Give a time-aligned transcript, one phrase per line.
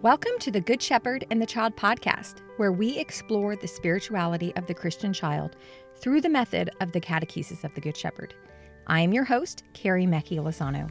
[0.00, 4.64] Welcome to the Good Shepherd and the Child podcast, where we explore the spirituality of
[4.68, 5.56] the Christian child
[5.96, 8.32] through the method of the catechesis of the Good Shepherd.
[8.86, 10.88] I am your host, Carrie Mecki Lozano.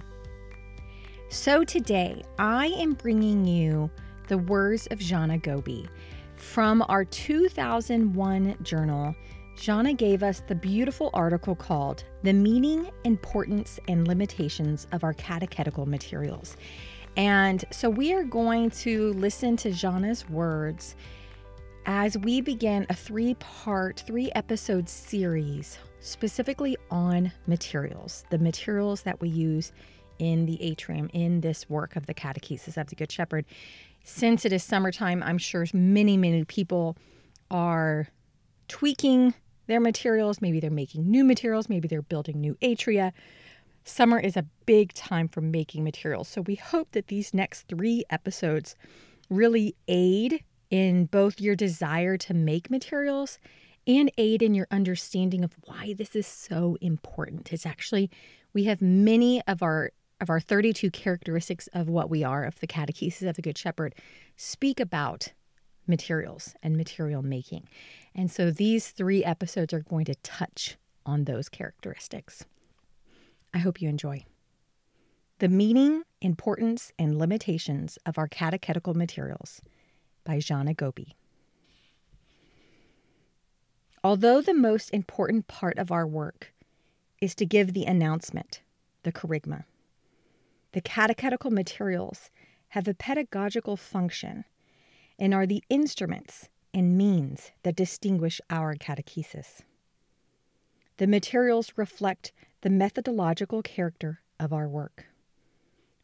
[1.30, 3.90] So today, I am bringing you
[4.28, 5.88] the words of Gianna Gobbi
[6.36, 9.16] from our 2001 journal.
[9.56, 15.86] Gianna gave us the beautiful article called The Meaning, Importance, and Limitations of Our Catechetical
[15.86, 16.58] Materials.
[17.18, 20.96] And so we are going to listen to Gianna's words
[21.88, 29.20] as we begin a three part, three episode series specifically on materials, the materials that
[29.20, 29.72] we use
[30.20, 33.46] in the atrium in this work of the catechesis of the Good Shepherd.
[34.04, 36.98] Since it is summertime, I'm sure many, many people
[37.50, 38.10] are
[38.68, 39.34] tweaking
[39.66, 40.40] their materials.
[40.40, 43.12] Maybe they're making new materials, maybe they're building new atria.
[43.88, 46.28] Summer is a big time for making materials.
[46.28, 48.76] So we hope that these next three episodes
[49.30, 53.40] really aid in both your desire to make materials
[53.88, 57.54] and aid in your understanding of why this is so important.
[57.54, 58.12] It's actually
[58.54, 62.68] we have many of our of our 32 characteristics of what we are of the
[62.68, 63.96] catechesis of the good shepherd
[64.36, 65.32] speak about
[65.88, 67.70] materials and material making.
[68.14, 72.46] And so these 3 episodes are going to touch on those characteristics.
[73.58, 74.24] I hope you enjoy.
[75.40, 79.64] The Meaning, Importance, and Limitations of Our Catechetical Materials
[80.24, 81.14] by Gianna Gobbi.
[84.04, 86.54] Although the most important part of our work
[87.20, 88.62] is to give the announcement,
[89.02, 89.64] the kerygma,
[90.74, 92.30] the catechetical materials
[92.70, 94.46] have a pedagogical function
[95.18, 99.62] and are the instruments and means that distinguish our catechesis.
[100.98, 105.06] The materials reflect the methodological character of our work,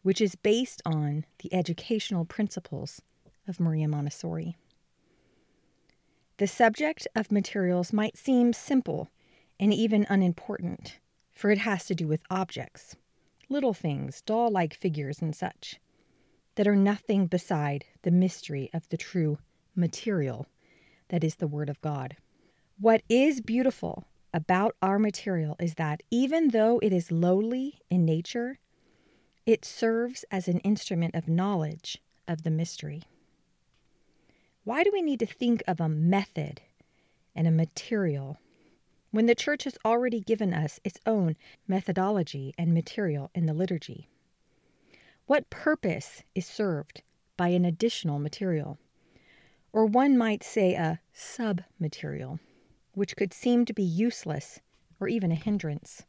[0.03, 3.01] which is based on the educational principles
[3.47, 4.55] of Maria Montessori.
[6.37, 9.09] The subject of materials might seem simple
[9.59, 10.99] and even unimportant,
[11.31, 12.95] for it has to do with objects,
[13.49, 15.79] little things, doll like figures, and such,
[16.55, 19.37] that are nothing beside the mystery of the true
[19.75, 20.47] material
[21.09, 22.15] that is the Word of God.
[22.79, 28.59] What is beautiful about our material is that even though it is lowly in nature,
[29.45, 33.03] it serves as an instrument of knowledge of the mystery.
[34.63, 36.61] Why do we need to think of a method
[37.35, 38.39] and a material
[39.11, 41.35] when the church has already given us its own
[41.67, 44.07] methodology and material in the liturgy?
[45.25, 47.01] What purpose is served
[47.37, 48.77] by an additional material?
[49.73, 52.39] Or one might say a sub material,
[52.93, 54.59] which could seem to be useless
[54.99, 56.03] or even a hindrance.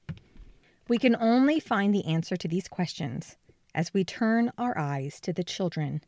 [0.89, 3.37] We can only find the answer to these questions
[3.75, 6.03] as we turn our eyes to the children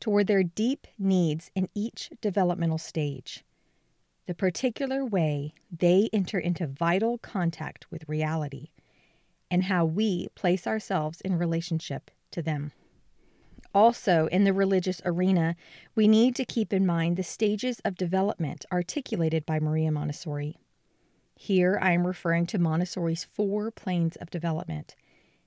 [0.00, 3.44] toward their deep needs in each developmental stage,
[4.26, 8.68] the particular way they enter into vital contact with reality,
[9.50, 12.72] and how we place ourselves in relationship to them.
[13.74, 15.54] Also, in the religious arena,
[15.94, 20.56] we need to keep in mind the stages of development articulated by Maria Montessori.
[21.36, 24.96] Here I am referring to Montessori's four planes of development,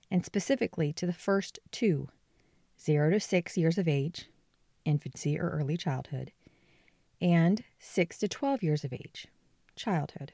[0.10, 2.08] and specifically to the first two
[2.80, 4.28] 0 to 6 years of age,
[4.86, 6.32] infancy or early childhood,
[7.22, 9.28] and 6 to 12 years of age,
[9.76, 10.34] childhood.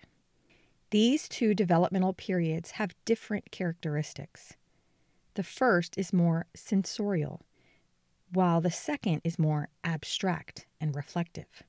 [0.91, 4.53] These two developmental periods have different characteristics.
[5.35, 7.45] The first is more sensorial,
[8.31, 11.63] while the second is more abstract and reflective.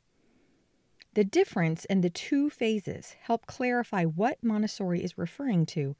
[1.15, 5.97] The difference in the two phases help clarify what Montessori is referring to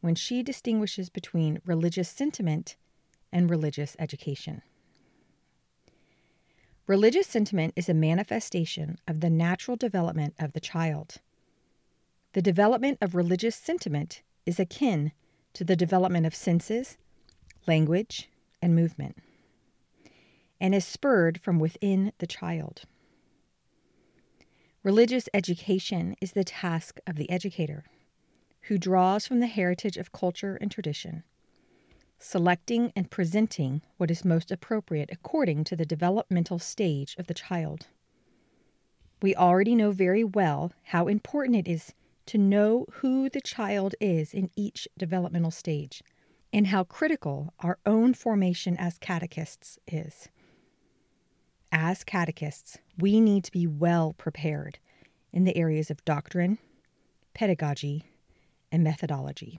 [0.00, 2.76] when she distinguishes between religious sentiment
[3.32, 4.62] and religious education.
[6.88, 11.16] Religious sentiment is a manifestation of the natural development of the child.
[12.32, 15.12] The development of religious sentiment is akin
[15.54, 16.98] to the development of senses,
[17.68, 18.28] language,
[18.60, 19.16] and movement,
[20.62, 22.84] and is spurred from within the child.
[24.84, 27.84] Religious education is the task of the educator,
[28.62, 31.24] who draws from the heritage of culture and tradition
[32.22, 37.88] selecting and presenting what is most appropriate according to the developmental stage of the child.
[39.20, 41.94] We already know very well how important it is
[42.26, 46.00] to know who the child is in each developmental stage
[46.52, 50.28] and how critical our own formation as catechists is.
[51.72, 54.78] As catechists, we need to be well prepared
[55.32, 56.58] in the areas of doctrine,
[57.34, 58.04] pedagogy,
[58.70, 59.58] and methodology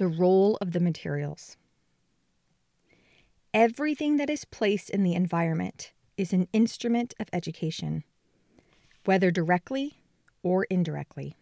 [0.00, 1.58] the role of the materials.
[3.52, 8.02] Everything that is placed in the environment is an instrument of education,
[9.04, 9.98] whether directly
[10.42, 11.36] or indirectly.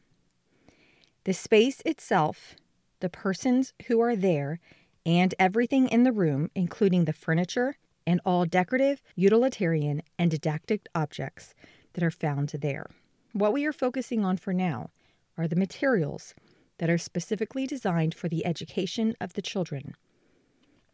[1.23, 2.57] The space itself,
[2.99, 4.59] the persons who are there,
[5.07, 7.77] and everything in the room, including the furniture
[8.09, 11.55] and all decorative, utilitarian, and didactic objects
[11.93, 12.87] that are found there.
[13.35, 14.89] What we are focusing on for now
[15.37, 16.35] are the materials
[16.79, 19.95] that are specifically designed for the education of the children.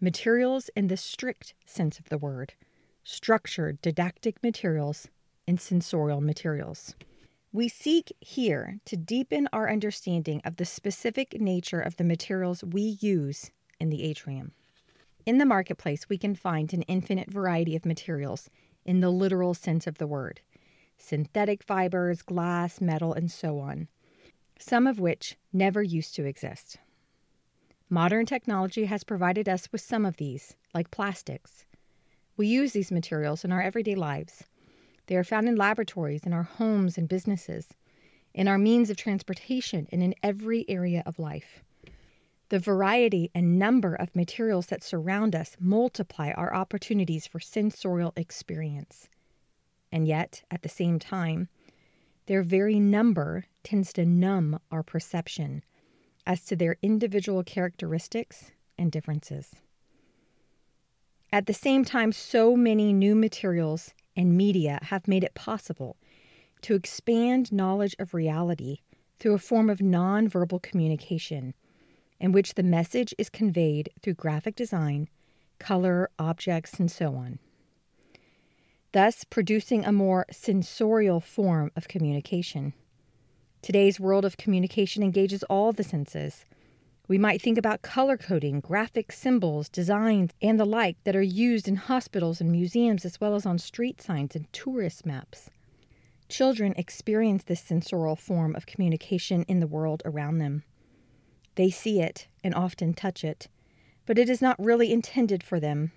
[0.00, 2.54] Materials in the strict sense of the word,
[3.04, 5.06] structured didactic materials,
[5.46, 6.96] and sensorial materials.
[7.52, 12.98] We seek here to deepen our understanding of the specific nature of the materials we
[13.00, 14.50] use in the atrium.
[15.26, 18.50] In the marketplace, we can find an infinite variety of materials
[18.84, 20.40] in the literal sense of the word
[20.96, 23.88] synthetic fibers, glass, metal, and so on,
[24.58, 26.78] some of which never used to exist.
[27.90, 31.64] Modern technology has provided us with some of these, like plastics.
[32.36, 34.44] We use these materials in our everyday lives.
[35.06, 37.68] They are found in laboratories, in our homes and businesses,
[38.32, 41.63] in our means of transportation, and in every area of life.
[42.54, 49.08] The variety and number of materials that surround us multiply our opportunities for sensorial experience.
[49.90, 51.48] And yet, at the same time,
[52.26, 55.64] their very number tends to numb our perception
[56.28, 59.56] as to their individual characteristics and differences.
[61.32, 65.96] At the same time, so many new materials and media have made it possible
[66.62, 68.78] to expand knowledge of reality
[69.18, 71.52] through a form of nonverbal communication
[72.20, 75.08] in which the message is conveyed through graphic design,
[75.58, 77.38] color, objects, and so on.
[78.92, 82.74] Thus, producing a more sensorial form of communication.
[83.60, 86.44] Today's world of communication engages all the senses.
[87.08, 91.66] We might think about color coding, graphic symbols, designs, and the like that are used
[91.66, 95.50] in hospitals and museums as well as on street signs and tourist maps.
[96.28, 100.62] Children experience this sensorial form of communication in the world around them.
[101.56, 103.48] They see it and often touch it,
[104.06, 105.92] but it is not really intended for them.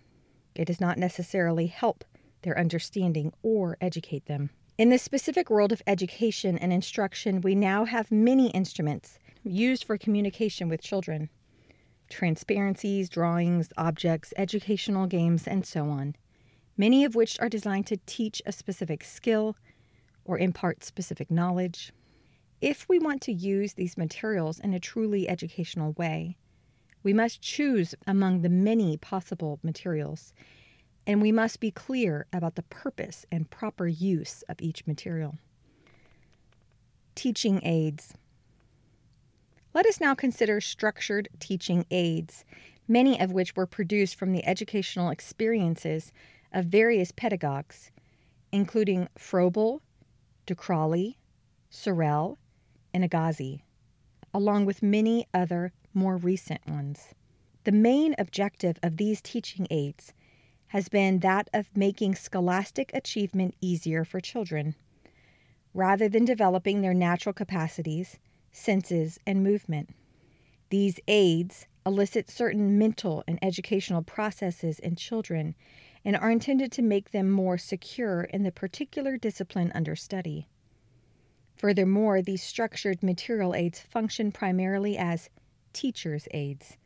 [0.56, 2.04] It does not necessarily help
[2.42, 4.52] their understanding or educate them.
[4.78, 9.98] In the specific world of education and instruction, we now have many instruments used for
[9.98, 11.30] communication with children
[12.10, 16.16] transparencies, drawings, objects, educational games, and so on,
[16.78, 19.58] many of which are designed to teach a specific skill
[20.24, 21.92] or impart specific knowledge.
[22.60, 26.38] If we want to use these materials in a truly educational way,
[27.04, 30.34] we must choose among the many possible materials,
[31.06, 35.36] and we must be clear about the purpose and proper use of each material.
[37.14, 38.16] Teaching aids.
[39.76, 42.44] Let us now consider structured teaching aids,
[42.88, 46.12] many of which were produced from the educational experiences
[46.52, 47.92] of various pedagogues,
[48.52, 49.82] including Froebel,
[50.48, 51.18] Decroly,
[51.70, 52.40] Sorel,
[52.98, 53.62] and Agazzi,
[54.34, 57.14] along with many other more recent ones.
[57.64, 60.14] The main objective of these teaching aids
[60.68, 64.74] has been that of making scholastic achievement easier for children.
[65.76, 68.18] Rather than developing their natural capacities,
[68.52, 69.92] senses, and movement.
[70.72, 75.54] These aids elicit certain mental and educational processes in children
[76.04, 80.48] and are intended to make them more secure in the particular discipline under study.
[81.58, 85.30] Furthermore, these structured material aids function primarily as
[85.74, 86.78] teacher's aids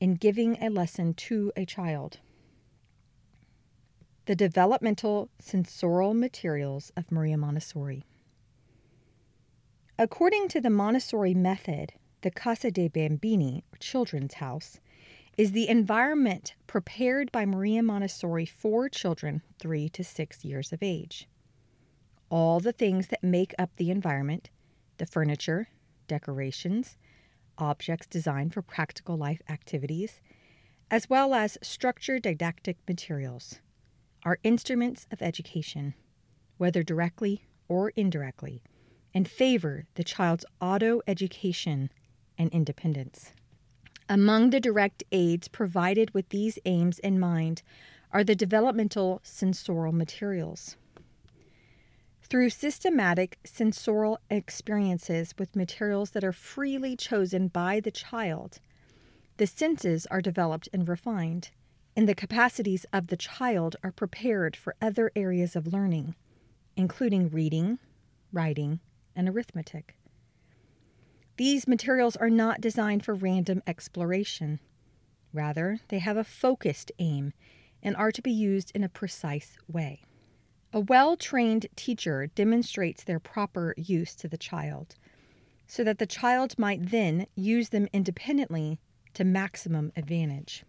[0.00, 2.18] in giving a lesson to a child.
[4.26, 8.04] The developmental sensorial materials of Maria Montessori.
[9.98, 14.80] According to the Montessori method, the Casa dei Bambini, children's house,
[15.36, 21.28] is the environment prepared by Maria Montessori for children 3 to 6 years of age.
[22.30, 24.50] All the things that make up the environment,
[24.98, 25.68] the furniture,
[26.06, 26.96] decorations,
[27.56, 30.20] objects designed for practical life activities,
[30.90, 33.60] as well as structured didactic materials,
[34.24, 35.94] are instruments of education,
[36.56, 38.62] whether directly or indirectly
[39.14, 41.90] and favor the child's auto education
[42.36, 43.32] and independence.
[44.08, 47.62] Among the direct aids provided with these aims in mind
[48.12, 50.76] are the developmental sensorial materials.
[52.30, 58.60] Through systematic sensorial experiences with materials that are freely chosen by the child,
[59.38, 61.50] the senses are developed and refined,
[61.96, 66.16] and the capacities of the child are prepared for other areas of learning,
[66.76, 67.78] including reading,
[68.30, 68.80] writing,
[69.16, 69.96] and arithmetic.
[71.38, 74.60] These materials are not designed for random exploration.
[75.32, 77.32] Rather, they have a focused aim
[77.82, 80.02] and are to be used in a precise way.
[80.72, 84.96] A well trained teacher demonstrates their proper use to the child
[85.66, 88.78] so that the child might then use them independently
[89.14, 90.64] to maximum advantage.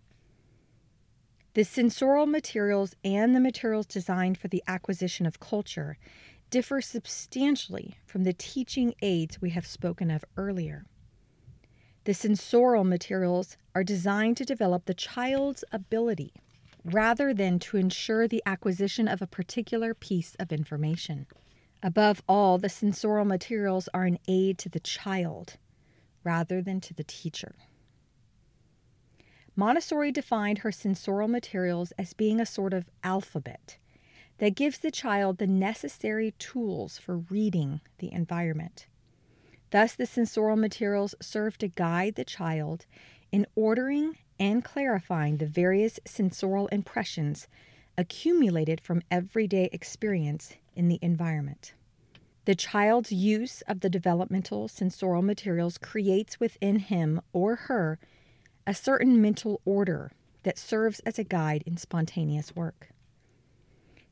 [1.53, 5.98] The sensorial materials and the materials designed for the acquisition of culture
[6.50, 10.86] differ substantially from the teaching aids we have spoken of earlier.
[12.06, 16.34] The sensorial materials are designed to develop the child's ability
[16.93, 21.27] rather than to ensure the acquisition of a particular piece of information.
[21.81, 25.58] Above all, the sensorial materials are an aid to the child
[26.24, 27.55] rather than to the teacher.
[29.55, 33.77] Montessori defined her sensorial materials as being a sort of alphabet
[34.38, 38.88] that gives the child the necessary tools for reading the environment.
[39.72, 42.86] Thus, the sensorial materials serve to guide the child
[43.31, 47.48] in ordering and clarifying the various sensorial impressions
[47.98, 51.74] accumulated from everyday experience in the environment.
[52.46, 58.00] The child's use of the developmental sensorial materials creates within him or her
[58.65, 60.12] a certain mental order
[60.43, 62.89] that serves as a guide in spontaneous work.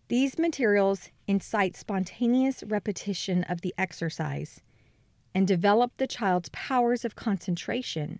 [0.09, 4.61] These materials incite spontaneous repetition of the exercise
[5.33, 8.19] and develop the child's powers of concentration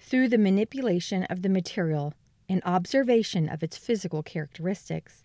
[0.00, 2.14] through the manipulation of the material
[2.48, 5.22] and observation of its physical characteristics.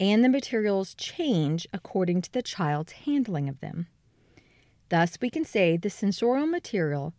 [0.00, 3.88] And the materials change according to the child's handling of them.
[4.88, 7.14] Thus, we can say the sensorial material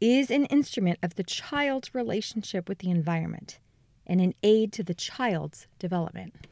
[0.00, 3.58] is an instrument of the child's relationship with the environment
[4.06, 6.46] and an aid to the child's development.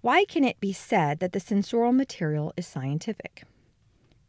[0.00, 3.44] Why can it be said that the sensorial material is scientific?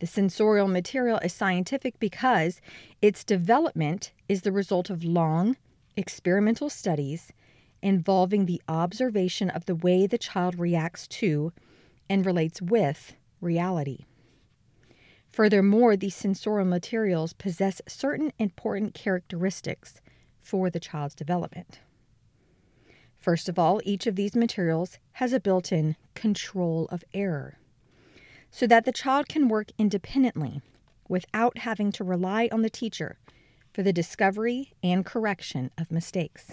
[0.03, 2.60] The sensorial material is scientific because
[3.01, 5.55] its development is the result of long
[5.95, 7.31] experimental studies
[7.81, 11.53] involving the observation of the way the child reacts to
[12.10, 14.00] and relates with reality.
[15.31, 20.01] Furthermore, these sensorial materials possess certain important characteristics
[20.41, 21.79] for the child's development.
[23.17, 27.57] First of all, each of these materials has a built in control of error
[28.55, 30.62] so that the child can work independently
[31.10, 33.17] without having to rely on the teacher
[33.74, 36.51] for the discovery and correction of mistakes.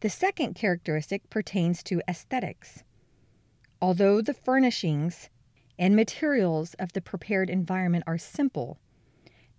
[0.00, 2.82] The second characteristic pertains to aesthetics.
[3.80, 5.30] Although the furnishings
[5.78, 8.80] and materials of the prepared environment are simple,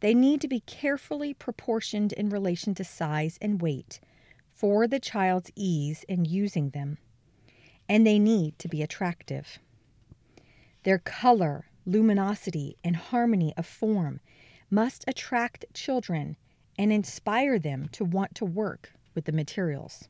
[0.01, 4.01] they need to be carefully proportioned in relation to size and weight
[4.54, 6.98] for the child's ease in using them,
[7.88, 9.60] and they need to be attractive.
[10.88, 14.22] Their color, luminosity, and harmony of form
[14.72, 16.38] must attract children
[16.79, 20.08] and inspire them to want to work with the materials.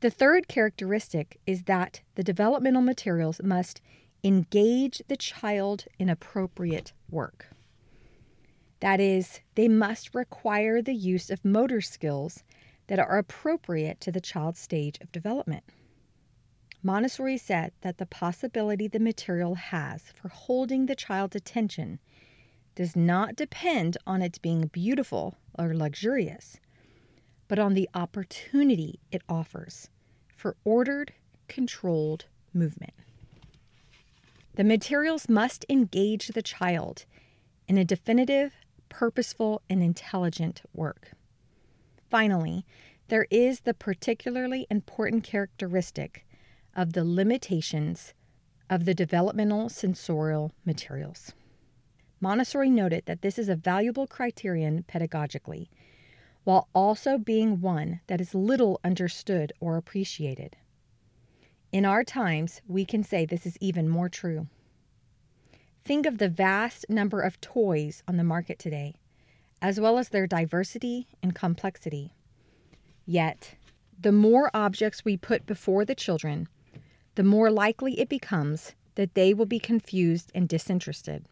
[0.00, 3.82] The third characteristic is that the developmental materials must
[4.22, 7.48] engage the child in appropriate work.
[8.80, 12.42] That is, they must require the use of motor skills
[12.86, 15.64] that are appropriate to the child's stage of development.
[16.86, 21.98] Montessori said that the possibility the material has for holding the child's attention
[22.74, 26.60] does not depend on its being beautiful or luxurious,
[27.48, 29.88] but on the opportunity it offers
[30.36, 31.14] for ordered,
[31.48, 32.92] controlled movement.
[34.56, 37.06] The materials must engage the child
[37.66, 38.56] in a definitive,
[38.90, 41.12] purposeful, and intelligent work.
[42.10, 42.66] Finally,
[43.08, 46.26] there is the particularly important characteristic
[46.74, 48.14] of the limitations
[48.68, 51.32] of the developmental sensorial materials.
[52.20, 55.68] Montessori noted that this is a valuable criterion pedagogically,
[56.44, 60.56] while also being one that is little understood or appreciated.
[61.72, 64.46] In our times, we can say this is even more true.
[65.84, 68.94] Think of the vast number of toys on the market today,
[69.60, 72.12] as well as their diversity and complexity.
[73.04, 73.56] Yet,
[74.00, 76.48] the more objects we put before the children,
[77.14, 81.26] the more likely it becomes that they will be confused and disinterested.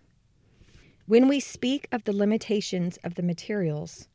[1.06, 4.08] When we speak of the limitations of the materials,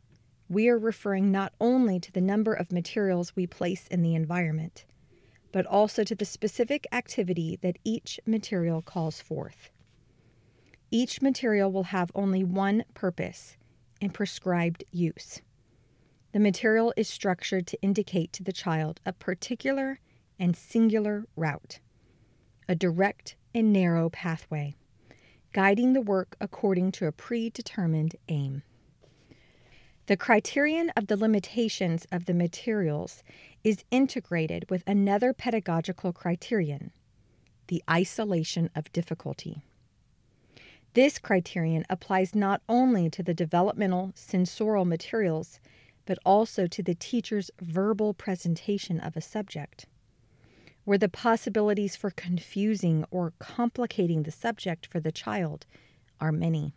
[0.49, 4.85] we are referring not only to the number of materials we place in the environment,
[5.51, 9.69] but also to the specific activity that each material calls forth.
[10.89, 13.57] Each material will have only one purpose
[14.01, 15.41] and prescribed use.
[16.31, 19.99] The material is structured to indicate to the child a particular
[20.39, 21.79] and singular route,
[22.67, 24.75] a direct and narrow pathway,
[25.53, 28.63] guiding the work according to a predetermined aim.
[30.07, 33.23] The criterion of the limitations of the materials
[33.63, 36.91] is integrated with another pedagogical criterion
[37.67, 39.61] the isolation of difficulty.
[40.93, 45.59] This criterion applies not only to the developmental sensorial materials,
[46.05, 49.85] but also to the teacher's verbal presentation of a subject,
[50.87, 55.65] where the possibilities for confusing or complicating the subject for the child
[56.21, 56.73] are many.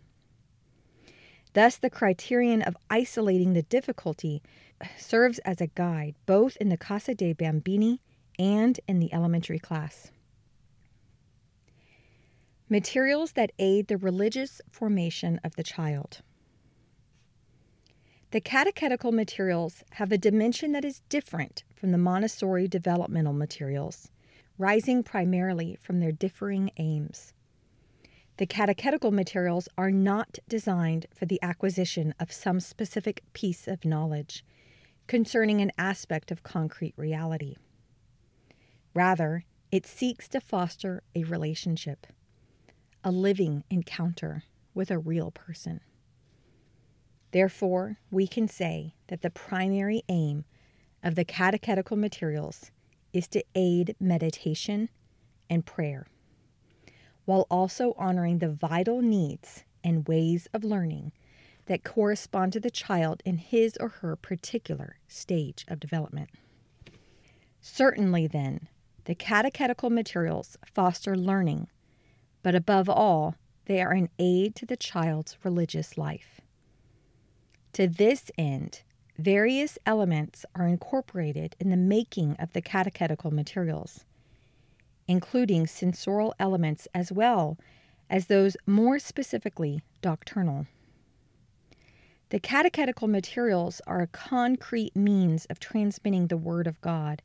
[1.52, 4.43] Thus, the criterion of isolating the difficulty
[4.99, 8.00] serves as a guide both in the Casa dei Bambini
[8.37, 10.11] and in the elementary class.
[12.69, 16.21] Materials that aid the religious formation of the child.
[18.33, 24.11] The catechetical materials have a dimension that is different from the Montessori developmental materials,
[24.59, 27.33] rising primarily from their differing aims.
[28.37, 34.45] The catechetical materials are not designed for the acquisition of some specific piece of knowledge
[35.07, 37.57] concerning an aspect of concrete reality.
[38.93, 42.07] Rather, it seeks to foster a relationship,
[43.03, 44.43] a living encounter
[44.75, 45.81] with a real person.
[47.33, 50.45] Therefore, we can say that the primary aim
[51.02, 52.71] of the catechetical materials
[53.12, 54.88] is to aid meditation
[55.49, 56.07] and prayer
[57.25, 61.12] while also honoring the vital needs and ways of learning
[61.66, 66.30] that correspond to the child in his or her particular stage of development.
[67.61, 68.69] Certainly, then,
[69.04, 71.69] the catechetical materials foster learning,
[72.42, 76.40] but above all, they are an aid to the child's religious life.
[77.75, 78.83] To this end,
[79.21, 84.05] various elements are incorporated in the making of the catechetical materials
[85.11, 87.59] including sensorial elements as well
[88.09, 90.67] as those more specifically doctrinal.
[92.28, 97.23] The catechetical materials are a concrete means of transmitting the Word of God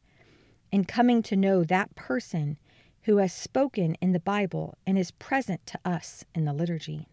[0.72, 2.58] and coming to know that person
[3.04, 7.08] who has spoken in the Bible and is present to us in the liturgy.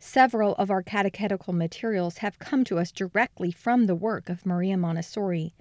[0.00, 4.76] Several of our catechetical materials have come to us directly from the work of Maria
[4.76, 5.54] Montessori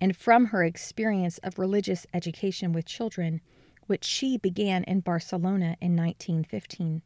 [0.00, 3.40] and from her experience of religious education with children,
[3.86, 7.02] which she began in Barcelona in 1915.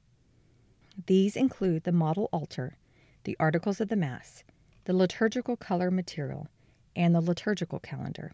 [1.07, 2.79] These include the model altar,
[3.25, 4.43] the articles of the Mass,
[4.85, 6.49] the liturgical color material,
[6.97, 8.33] and the liturgical calendar,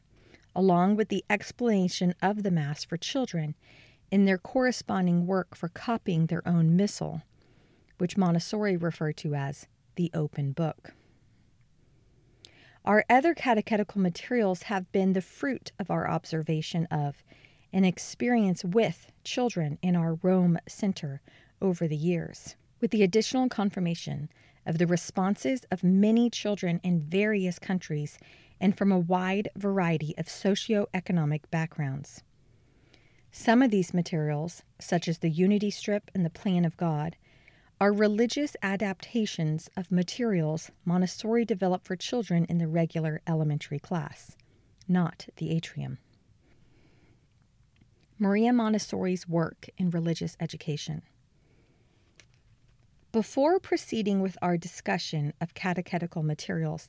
[0.54, 3.56] along with the explanation of the Mass for children
[4.10, 7.22] in their corresponding work for copying their own missal,
[7.98, 10.92] which Montessori referred to as the open book.
[12.84, 17.24] Our other catechetical materials have been the fruit of our observation of
[17.72, 21.20] and experience with children in our Rome Center
[21.60, 24.28] over the years, with the additional confirmation
[24.64, 28.18] of the responses of many children in various countries
[28.60, 32.22] and from a wide variety of socioeconomic backgrounds.
[33.32, 37.16] Some of these materials, such as the Unity Strip and the Plan of God,
[37.80, 44.36] are religious adaptations of materials Montessori developed for children in the regular elementary class,
[44.88, 45.98] not the atrium.
[48.18, 51.02] Maria Montessori's work in religious education.
[53.12, 56.88] Before proceeding with our discussion of catechetical materials,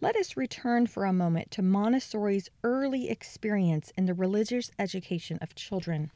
[0.00, 5.56] let us return for a moment to Montessori's early experience in the religious education of
[5.56, 6.12] children.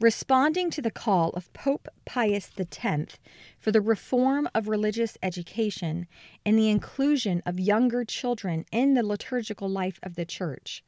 [0.00, 3.18] Responding to the call of Pope Pius X
[3.58, 6.06] for the reform of religious education
[6.46, 10.84] and the inclusion of younger children in the liturgical life of the Church,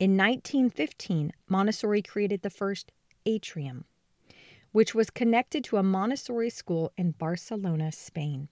[0.00, 2.90] in 1915, Montessori created the first
[3.24, 3.84] atrium,
[4.72, 8.48] which was connected to a Montessori school in Barcelona, Spain.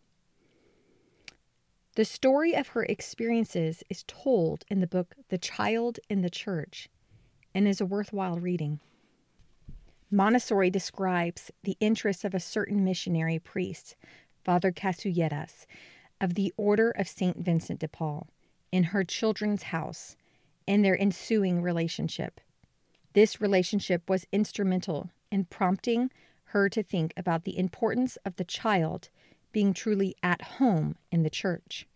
[1.97, 6.89] The story of her experiences is told in the book The Child in the Church
[7.55, 8.81] and is a worthwhile reading.
[10.15, 13.97] Montessori describes the interests of a certain missionary priest,
[14.45, 15.65] Father Casulleras,
[16.21, 17.39] of the Order of St.
[17.39, 18.29] Vincent de Paul,
[18.71, 20.15] in her children's house
[20.69, 22.43] and their ensuing relationship.
[23.15, 26.11] This relationship was instrumental in prompting
[26.49, 29.09] her to think about the importance of the child
[29.51, 31.87] being truly at home in the church,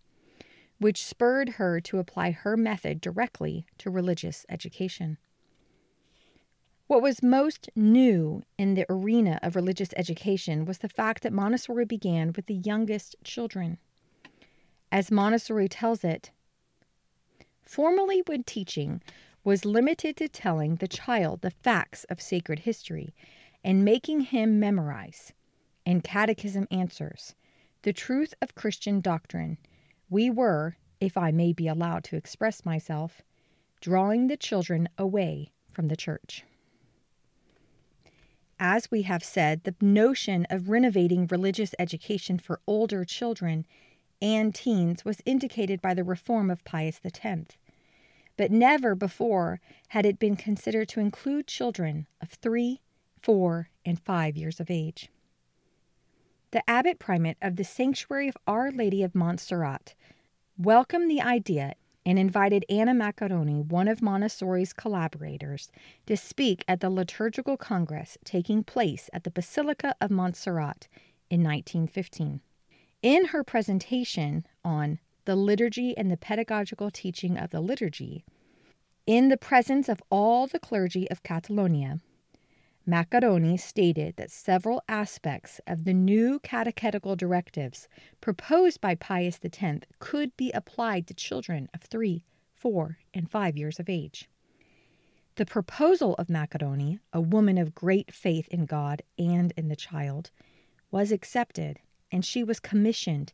[0.78, 5.18] which spurred her to apply her method directly to religious education.
[6.88, 11.84] What was most new in the arena of religious education was the fact that Montessori
[11.84, 13.78] began with the youngest children.
[14.92, 16.30] As Montessori tells it,
[17.60, 19.02] formerly when teaching
[19.42, 23.12] was limited to telling the child the facts of sacred history
[23.64, 25.32] and making him memorize,
[25.84, 27.34] and catechism answers,
[27.82, 29.58] the truth of Christian doctrine,
[30.08, 33.22] we were, if I may be allowed to express myself,
[33.80, 36.44] drawing the children away from the church.
[38.58, 43.66] As we have said, the notion of renovating religious education for older children
[44.22, 47.56] and teens was indicated by the reform of Pius X.
[48.36, 52.80] But never before had it been considered to include children of three,
[53.20, 55.10] four, and five years of age.
[56.52, 59.94] The abbot primate of the Sanctuary of Our Lady of Montserrat
[60.56, 61.74] welcomed the idea
[62.06, 65.72] and invited Anna Maccheroni, one of Montessori's collaborators,
[66.06, 70.86] to speak at the liturgical congress taking place at the Basilica of Montserrat
[71.28, 72.40] in 1915.
[73.02, 78.24] In her presentation on the liturgy and the pedagogical teaching of the liturgy,
[79.04, 81.98] in the presence of all the clergy of Catalonia,
[82.88, 87.88] Maccheroni stated that several aspects of the new catechetical directives
[88.20, 93.80] proposed by Pius X could be applied to children of three, four, and five years
[93.80, 94.28] of age.
[95.34, 100.30] The proposal of Maccheroni, a woman of great faith in God and in the child,
[100.90, 101.80] was accepted,
[102.12, 103.32] and she was commissioned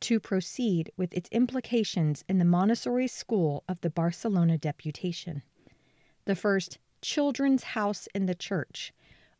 [0.00, 5.42] to proceed with its implications in the Montessori school of the Barcelona deputation.
[6.24, 8.92] The first Children's House in the Church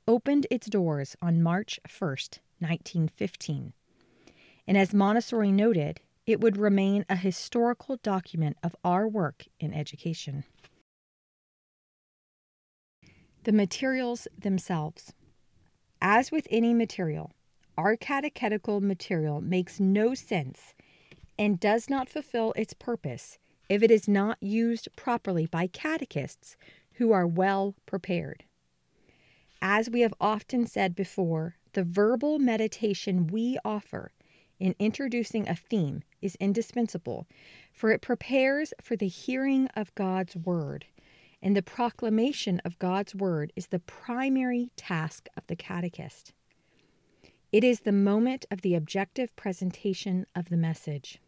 [0.09, 3.73] opened its doors on March 1st, 1915.
[4.67, 10.45] And as Montessori noted, it would remain a historical document of our work in education.
[13.45, 15.13] The materials themselves.
[16.01, 17.33] As with any material,
[17.77, 20.75] our catechetical material makes no sense
[21.39, 23.39] and does not fulfill its purpose
[23.71, 26.57] if it is not used properly by catechists
[27.01, 28.45] who are well prepared.
[29.63, 34.13] As we have often said before, the verbal meditation we offer
[34.59, 37.27] in introducing a theme is indispensable,
[37.73, 40.85] for it prepares for the hearing of God's Word,
[41.41, 46.35] and the proclamation of God's Word is the primary task of the catechist.
[47.51, 51.19] It is the moment of the objective presentation of the message.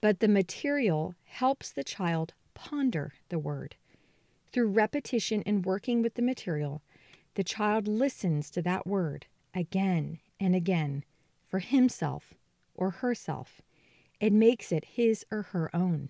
[0.00, 3.74] But the material helps the child ponder the Word
[4.52, 6.82] through repetition and working with the material,
[7.34, 11.04] the child listens to that word again and again
[11.48, 12.34] for himself
[12.74, 13.62] or herself
[14.20, 16.08] and makes it his or her own.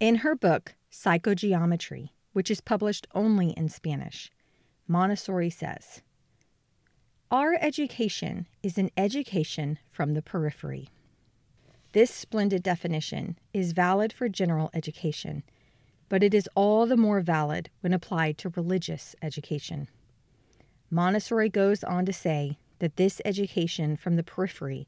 [0.00, 4.30] In her book, Psychogeometry, which is published only in Spanish,
[4.86, 6.02] Montessori says
[7.30, 10.88] Our education is an education from the periphery.
[11.92, 15.44] This splendid definition is valid for general education
[16.08, 19.88] but it is all the more valid when applied to religious education.
[20.90, 24.86] Montessori goes on to say that this education from the periphery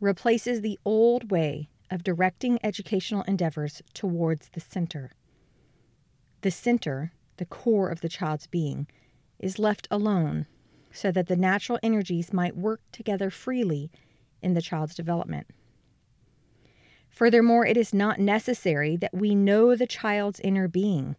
[0.00, 5.12] replaces the old way of directing educational endeavors towards the center.
[6.40, 8.86] The center, the core of the child's being,
[9.38, 10.46] is left alone
[10.92, 13.90] so that the natural energies might work together freely
[14.42, 15.46] in the child's development.
[17.10, 21.16] Furthermore, it is not necessary that we know the child's inner being.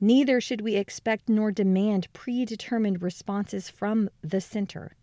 [0.00, 4.96] Neither should we expect nor demand predetermined responses from the center.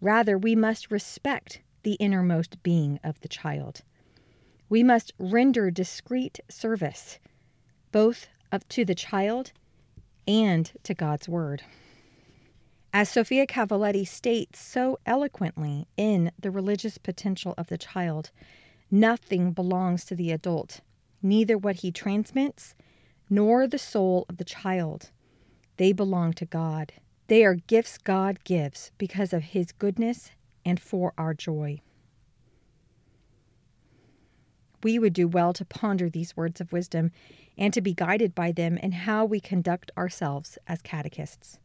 [0.00, 3.82] Rather, we must respect the innermost being of the child.
[4.68, 7.18] We must render discreet service,
[7.90, 9.52] both up to the child
[10.26, 11.62] and to God's Word.
[12.92, 18.30] As Sofia Cavalletti states so eloquently in The Religious Potential of the Child,
[18.90, 20.80] Nothing belongs to the adult,
[21.22, 22.74] neither what he transmits
[23.28, 25.10] nor the soul of the child.
[25.76, 26.94] They belong to God.
[27.26, 30.30] They are gifts God gives because of his goodness
[30.64, 31.82] and for our joy.
[34.82, 37.10] We would do well to ponder these words of wisdom
[37.58, 41.58] and to be guided by them in how we conduct ourselves as catechists.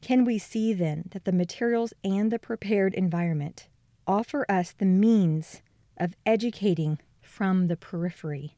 [0.00, 3.68] Can we see then that the materials and the prepared environment
[4.06, 5.60] offer us the means
[6.00, 8.56] of educating from the periphery,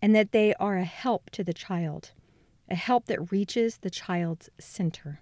[0.00, 2.12] and that they are a help to the child,
[2.68, 5.20] a help that reaches the child's center,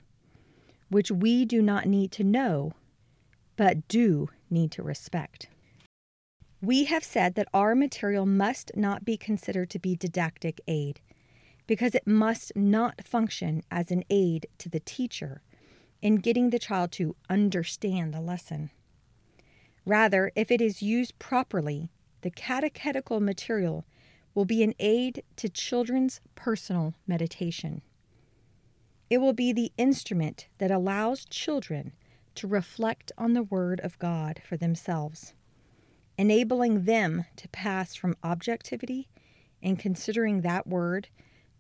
[0.90, 2.72] which we do not need to know,
[3.56, 5.48] but do need to respect.
[6.60, 11.00] We have said that our material must not be considered to be didactic aid
[11.66, 15.42] because it must not function as an aid to the teacher
[16.00, 18.70] in getting the child to understand the lesson.
[19.84, 21.90] Rather, if it is used properly,
[22.22, 23.84] the catechetical material
[24.34, 27.82] will be an aid to children's personal meditation.
[29.10, 31.92] It will be the instrument that allows children
[32.36, 35.34] to reflect on the Word of God for themselves,
[36.16, 39.08] enabling them to pass from objectivity
[39.62, 41.08] and considering that word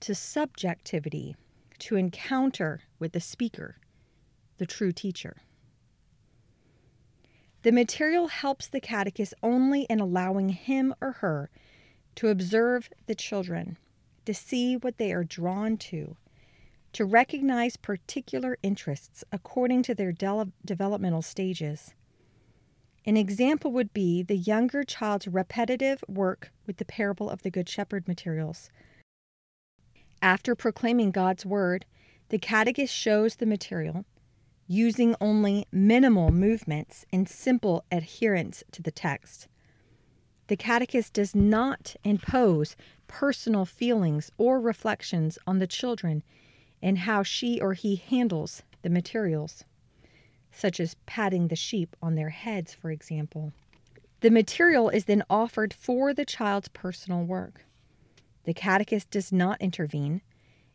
[0.00, 1.36] to subjectivity,
[1.78, 3.76] to encounter with the speaker,
[4.58, 5.42] the true teacher.
[7.62, 11.50] The material helps the catechist only in allowing him or her
[12.16, 13.78] to observe the children,
[14.26, 16.16] to see what they are drawn to,
[16.92, 21.94] to recognize particular interests according to their de- developmental stages.
[23.04, 27.68] An example would be the younger child's repetitive work with the parable of the Good
[27.68, 28.70] Shepherd materials.
[30.20, 31.84] After proclaiming God's word,
[32.28, 34.04] the catechist shows the material,
[34.72, 39.46] using only minimal movements and simple adherence to the text.
[40.46, 42.74] The catechist does not impose
[43.06, 46.22] personal feelings or reflections on the children
[46.80, 49.64] in how she or he handles the materials,
[50.50, 53.52] such as patting the sheep on their heads, for example.
[54.20, 57.66] The material is then offered for the child's personal work.
[58.44, 60.22] The catechist does not intervene,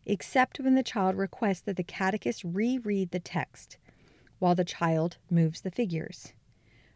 [0.06, 3.78] except when the child requests that the catechist reread the text
[4.40, 6.34] while the child moves the figures,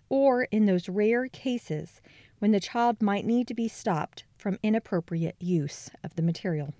[0.10, 2.02] or in those rare cases
[2.40, 6.74] when the child might need to be stopped from inappropriate use of the material.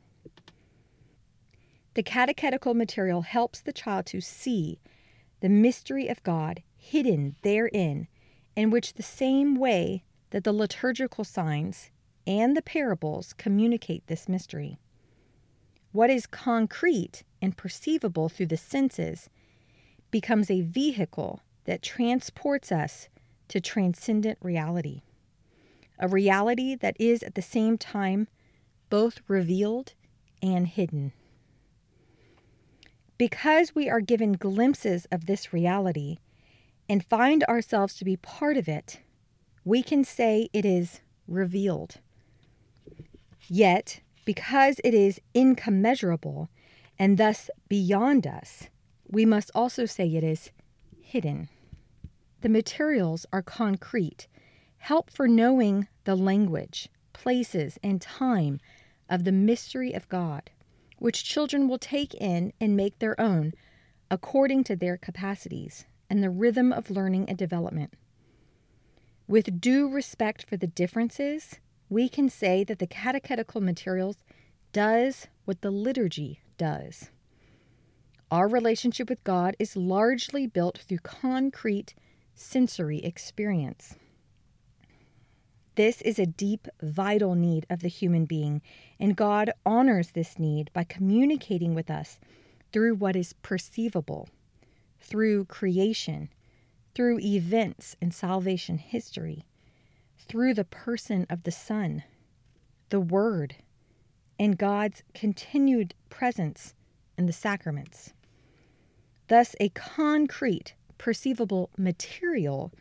[1.93, 4.80] The catechetical material helps the child to see
[5.41, 8.08] the mystery of God hidden therein,
[8.56, 11.91] in which the same way that the liturgical signs
[12.26, 14.80] and the parables communicate this mystery.
[15.91, 19.30] What is concrete and perceivable through the senses
[20.12, 23.08] becomes a vehicle that transports us
[23.47, 25.02] to transcendent reality,
[26.00, 28.28] a reality that is at the same time
[28.89, 29.93] both revealed
[30.41, 31.13] and hidden.
[33.17, 36.17] Because we are given glimpses of this reality
[36.89, 39.00] and find ourselves to be part of it,
[39.63, 42.00] we can say it is revealed.
[43.47, 46.50] Yet, because it is incommensurable
[46.97, 48.69] and thus beyond us,
[49.12, 50.52] we must also say it is
[51.02, 51.50] hidden.
[52.41, 54.28] The materials are concrete,
[54.78, 58.60] help for knowing the language, places, and time
[59.10, 60.50] of the mystery of God
[61.02, 63.52] which children will take in and make their own
[64.12, 67.91] according to their capacities and the rhythm of learning and development.
[69.28, 71.56] With due respect for the differences,
[71.89, 74.17] we can say that the catechetical materials
[74.74, 77.10] does what the liturgy does.
[78.31, 81.93] Our relationship with God is largely built through concrete
[82.33, 83.95] sensory experience.
[85.75, 88.61] This is a deep, vital need of the human being,
[88.97, 92.21] and God honors this need by communicating with us
[92.71, 94.29] through what is perceivable,
[95.01, 96.29] through creation,
[96.95, 99.43] through events in salvation history,
[100.17, 102.03] through the person of the Son,
[102.91, 103.55] the Word,
[104.39, 106.75] and God's continued presence
[107.17, 108.13] in the sacraments.
[109.31, 112.73] Thus, a concrete, perceivable material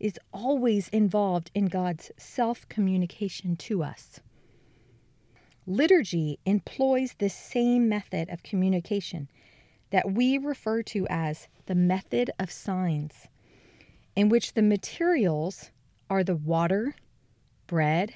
[0.00, 4.18] is always involved in God's self communication to us.
[5.68, 9.28] Liturgy employs this same method of communication
[9.90, 13.28] that we refer to as the method of signs,
[14.16, 15.70] in which the materials
[16.10, 16.96] are the water,
[17.68, 18.14] bread,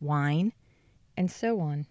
[0.00, 0.54] wine,
[1.18, 1.84] and so on.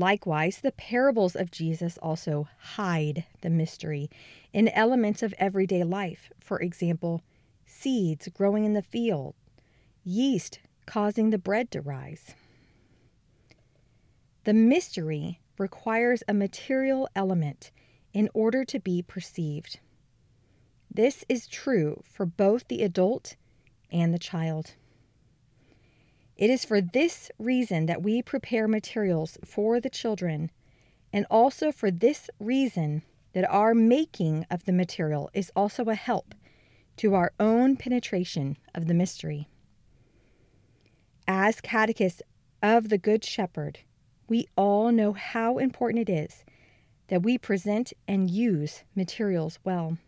[0.00, 4.08] Likewise, the parables of Jesus also hide the mystery
[4.50, 6.32] in elements of everyday life.
[6.40, 7.20] For example,
[7.66, 9.34] seeds growing in the field,
[10.02, 12.34] yeast causing the bread to rise.
[14.44, 17.70] The mystery requires a material element
[18.14, 19.80] in order to be perceived.
[20.90, 23.36] This is true for both the adult
[23.92, 24.76] and the child.
[26.40, 30.50] It is for this reason that we prepare materials for the children,
[31.12, 33.02] and also for this reason
[33.34, 36.34] that our making of the material is also a help
[36.96, 39.48] to our own penetration of the mystery.
[41.28, 42.22] As catechists
[42.62, 43.80] of the Good Shepherd,
[44.26, 46.42] we all know how important it is
[47.08, 49.98] that we present and use materials well.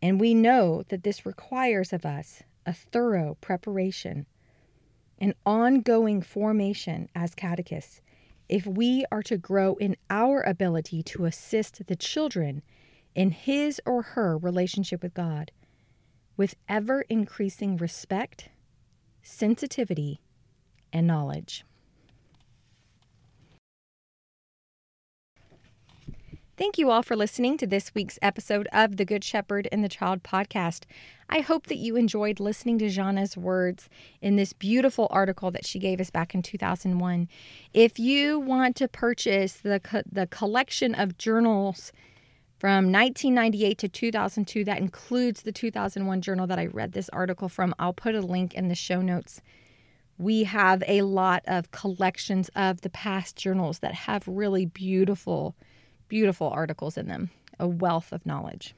[0.00, 4.26] And we know that this requires of us a thorough preparation
[5.20, 8.00] an ongoing formation as catechists
[8.48, 12.62] if we are to grow in our ability to assist the children
[13.14, 15.52] in his or her relationship with God
[16.36, 18.48] with ever increasing respect,
[19.22, 20.20] sensitivity,
[20.92, 21.64] and knowledge.
[26.60, 29.88] Thank you all for listening to this week's episode of the Good Shepherd and the
[29.88, 30.84] Child podcast.
[31.30, 33.88] I hope that you enjoyed listening to Gianna's words
[34.20, 37.30] in this beautiful article that she gave us back in 2001.
[37.72, 41.92] If you want to purchase the, co- the collection of journals
[42.58, 47.74] from 1998 to 2002, that includes the 2001 journal that I read this article from,
[47.78, 49.40] I'll put a link in the show notes.
[50.18, 55.56] We have a lot of collections of the past journals that have really beautiful
[56.10, 58.74] beautiful articles in them, a wealth of knowledge.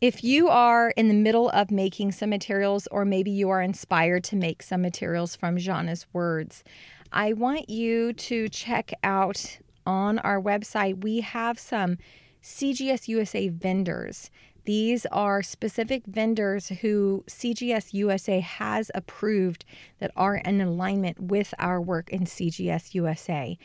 [0.00, 4.24] If you are in the middle of making some materials, or maybe you are inspired
[4.24, 6.64] to make some materials from Gianna's words,
[7.12, 11.02] I want you to check out on our website.
[11.02, 11.98] We have some
[12.42, 14.30] CGS USA vendors.
[14.64, 19.66] These are specific vendors who CGS USA has approved
[19.98, 23.58] that are in alignment with our work in CGS USA.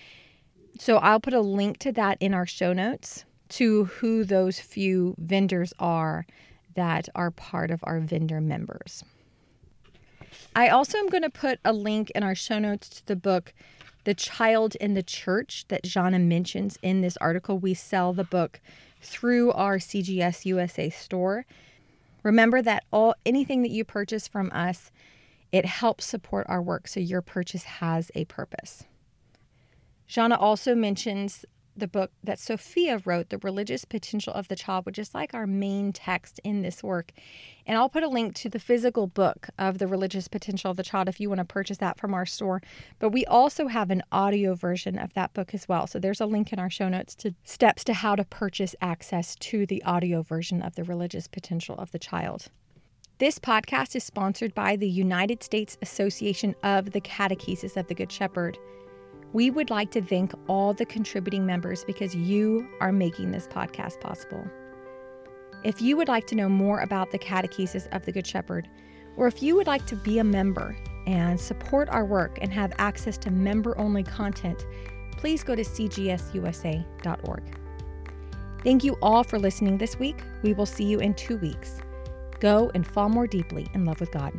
[0.77, 5.15] So I'll put a link to that in our show notes to who those few
[5.17, 6.25] vendors are
[6.75, 9.03] that are part of our vendor members.
[10.55, 13.53] I also am going to put a link in our show notes to the book
[14.03, 17.57] The Child in the Church that Gianna mentions in this article.
[17.57, 18.59] We sell the book
[19.01, 21.45] through our CGS USA store.
[22.23, 24.91] Remember that all anything that you purchase from us,
[25.51, 28.83] it helps support our work so your purchase has a purpose.
[30.15, 31.43] Gianna also mentions
[31.75, 35.45] the book that Sofia wrote, The Religious Potential of the Child, which is like our
[35.45, 37.11] main text in this work.
[37.67, 40.83] And I'll put a link to the physical book of The Religious Potential of the
[40.83, 42.61] Child if you want to purchase that from our store.
[42.97, 45.85] But we also have an audio version of that book as well.
[45.85, 49.35] So there's a link in our show notes to steps to how to purchase access
[49.35, 52.47] to the audio version of The Religious Potential of the Child.
[53.17, 58.13] This podcast is sponsored by the United States Association of the Catechesis of the Good
[58.13, 58.57] Shepherd.
[59.35, 63.99] We would like to thank all the contributing members because you are making this podcast
[63.99, 64.47] possible.
[65.61, 68.69] If you would like to know more about the Catechesis of the Good Shepherd,
[69.17, 72.71] or if you would like to be a member and support our work and have
[72.77, 74.65] access to member only content,
[75.17, 77.43] please go to cgsusa.org.
[78.63, 80.23] Thank you all for listening this week.
[80.43, 81.81] We will see you in two weeks.
[82.39, 84.31] Go and fall more deeply in love with God.